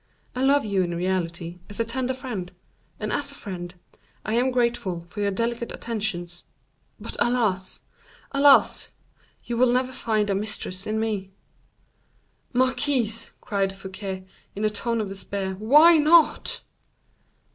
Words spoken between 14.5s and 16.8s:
in a tone of despair; "why not?"